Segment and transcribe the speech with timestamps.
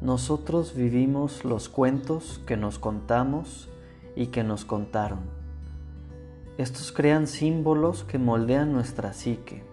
[0.00, 3.68] Nosotros vivimos los cuentos que nos contamos
[4.14, 5.18] y que nos contaron.
[6.56, 9.64] Estos crean símbolos que moldean nuestra psique.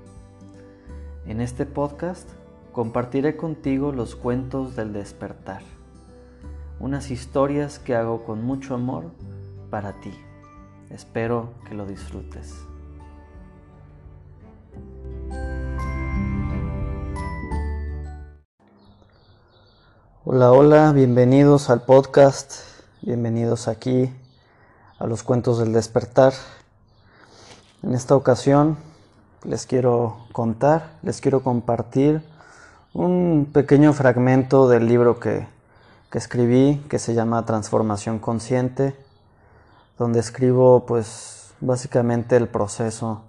[1.28, 2.28] En este podcast
[2.72, 5.62] compartiré contigo los cuentos del despertar,
[6.80, 9.12] unas historias que hago con mucho amor
[9.70, 10.12] para ti.
[10.90, 12.66] Espero que lo disfrutes.
[20.28, 22.52] Hola, hola, bienvenidos al podcast,
[23.04, 24.12] bienvenidos aquí
[24.98, 26.34] a los cuentos del despertar.
[27.84, 28.76] En esta ocasión
[29.44, 32.24] les quiero contar, les quiero compartir
[32.96, 35.46] un pequeño fragmento del libro que,
[36.10, 38.96] que escribí que se llama Transformación Consciente,
[40.00, 43.22] donde escribo pues básicamente el proceso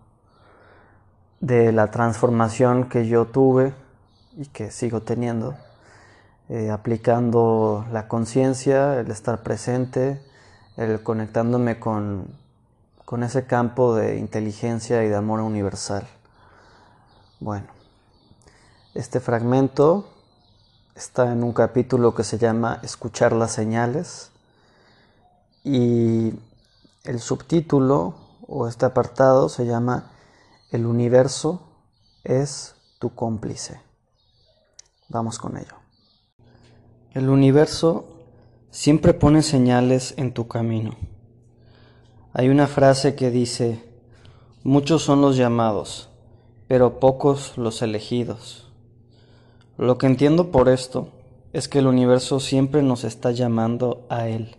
[1.41, 3.74] de la transformación que yo tuve
[4.38, 5.56] y que sigo teniendo
[6.48, 10.20] eh, aplicando la conciencia, el estar presente,
[10.77, 12.28] el conectándome con,
[13.05, 16.06] con ese campo de inteligencia y de amor universal.
[17.41, 17.66] Bueno,
[18.94, 20.08] este fragmento
[20.94, 24.31] está en un capítulo que se llama Escuchar las señales
[25.64, 26.33] y
[27.05, 28.14] el subtítulo
[28.47, 30.10] o este apartado se llama
[30.70, 31.60] El universo
[32.25, 33.81] es tu cómplice.
[35.08, 35.86] Vamos con ello.
[37.17, 38.05] El universo
[38.70, 40.97] siempre pone señales en tu camino.
[42.34, 43.83] Hay una frase que dice,
[44.62, 46.11] muchos son los llamados,
[46.69, 48.70] pero pocos los elegidos.
[49.78, 51.09] Lo que entiendo por esto
[51.55, 54.55] es que el universo siempre nos está llamando a Él.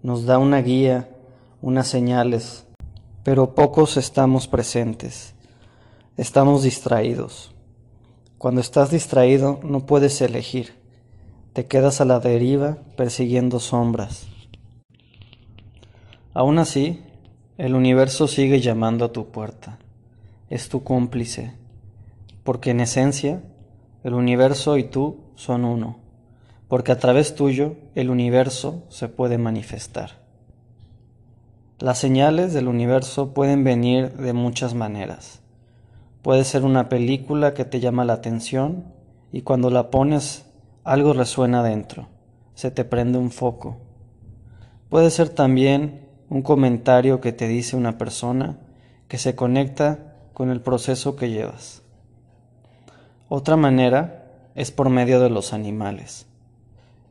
[0.00, 1.10] Nos da una guía,
[1.60, 2.66] unas señales,
[3.24, 5.34] pero pocos estamos presentes.
[6.16, 7.52] Estamos distraídos.
[8.38, 10.80] Cuando estás distraído no puedes elegir
[11.52, 14.26] te quedas a la deriva persiguiendo sombras.
[16.32, 17.02] Aún así,
[17.58, 19.78] el universo sigue llamando a tu puerta.
[20.48, 21.52] Es tu cómplice,
[22.42, 23.42] porque en esencia,
[24.02, 25.98] el universo y tú son uno,
[26.68, 30.22] porque a través tuyo el universo se puede manifestar.
[31.78, 35.40] Las señales del universo pueden venir de muchas maneras.
[36.22, 38.84] Puede ser una película que te llama la atención
[39.32, 40.46] y cuando la pones
[40.84, 42.08] algo resuena dentro,
[42.54, 43.76] se te prende un foco.
[44.88, 48.58] Puede ser también un comentario que te dice una persona
[49.08, 51.82] que se conecta con el proceso que llevas.
[53.28, 56.26] Otra manera es por medio de los animales.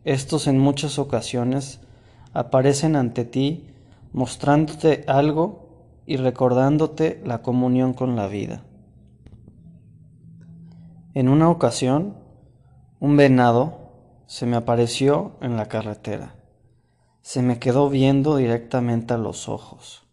[0.04, 1.80] Estos en muchas ocasiones
[2.34, 3.68] aparecen ante ti
[4.14, 5.70] mostrándote algo
[6.06, 8.64] y recordándote la comunión con la vida.
[11.14, 12.21] En una ocasión
[13.02, 16.36] un venado se me apareció en la carretera.
[17.24, 20.04] Se me quedó viendo directamente a los ojos.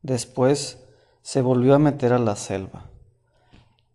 [0.00, 0.78] Después
[1.22, 2.88] se volvió a meter a la selva.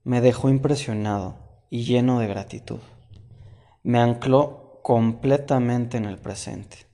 [0.03, 1.37] Me dejó impresionado
[1.69, 2.79] y lleno de gratitud.
[3.83, 6.87] Me ancló completamente en el presente.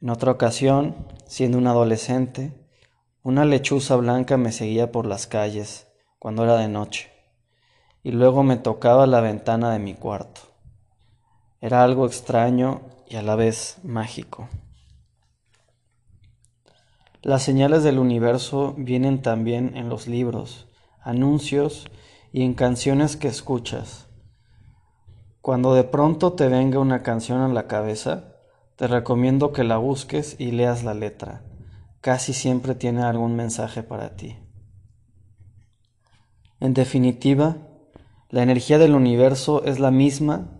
[0.00, 2.54] En otra ocasión, siendo un adolescente,
[3.22, 5.88] una lechuza blanca me seguía por las calles
[6.18, 7.09] cuando era de noche
[8.02, 10.40] y luego me tocaba la ventana de mi cuarto.
[11.60, 14.48] Era algo extraño y a la vez mágico.
[17.22, 20.68] Las señales del universo vienen también en los libros,
[21.02, 21.86] anuncios
[22.32, 24.08] y en canciones que escuchas.
[25.42, 28.36] Cuando de pronto te venga una canción a la cabeza,
[28.76, 31.42] te recomiendo que la busques y leas la letra.
[32.00, 34.38] Casi siempre tiene algún mensaje para ti.
[36.60, 37.56] En definitiva,
[38.30, 40.52] la energía del universo es la misma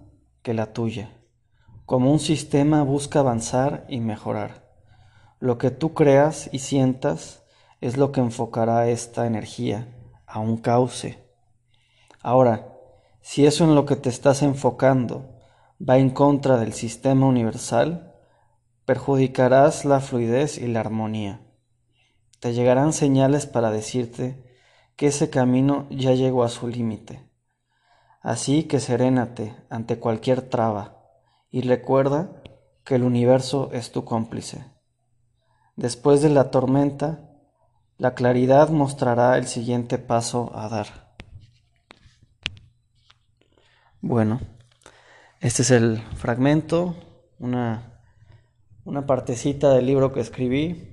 [0.43, 1.13] que la tuya.
[1.87, 4.69] Como un sistema busca avanzar y mejorar.
[5.39, 7.45] Lo que tú creas y sientas
[7.81, 9.87] es lo que enfocará esta energía
[10.27, 11.25] a un cauce.
[12.23, 12.75] Ahora,
[13.21, 15.39] si eso en lo que te estás enfocando
[15.81, 18.17] va en contra del sistema universal,
[18.85, 21.41] perjudicarás la fluidez y la armonía.
[22.41, 24.59] Te llegarán señales para decirte
[24.97, 27.30] que ese camino ya llegó a su límite
[28.21, 31.01] Así que serénate ante cualquier traba
[31.51, 32.43] y recuerda
[32.85, 34.65] que el universo es tu cómplice.
[35.77, 37.31] Después de la tormenta,
[37.97, 41.15] la claridad mostrará el siguiente paso a dar.
[44.03, 44.41] Bueno,
[45.41, 46.97] este es el fragmento,
[47.39, 48.03] una,
[48.85, 50.89] una partecita del libro que escribí.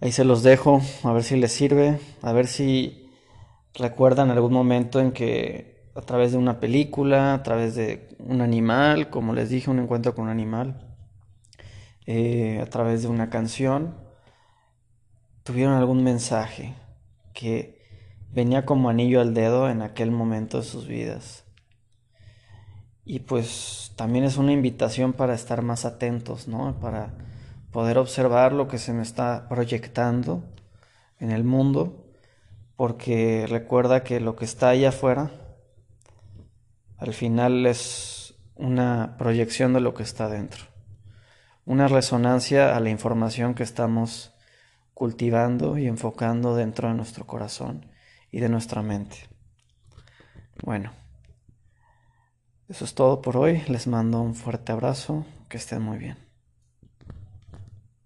[0.00, 3.05] Ahí se los dejo, a ver si les sirve, a ver si
[3.76, 9.08] recuerdan algún momento en que a través de una película, a través de un animal,
[9.08, 10.94] como les dije, un encuentro con un animal,
[12.06, 13.96] eh, a través de una canción,
[15.42, 16.74] tuvieron algún mensaje
[17.32, 17.80] que
[18.32, 21.44] venía como anillo al dedo en aquel momento de sus vidas.
[23.04, 26.78] Y pues también es una invitación para estar más atentos, ¿no?
[26.80, 27.14] Para
[27.70, 30.42] poder observar lo que se me está proyectando
[31.20, 32.05] en el mundo,
[32.76, 35.30] porque recuerda que lo que está allá afuera
[36.98, 40.64] al final es una proyección de lo que está dentro,
[41.64, 44.32] una resonancia a la información que estamos
[44.94, 47.86] cultivando y enfocando dentro de nuestro corazón
[48.30, 49.28] y de nuestra mente.
[50.62, 50.92] Bueno,
[52.68, 56.25] eso es todo por hoy, les mando un fuerte abrazo, que estén muy bien.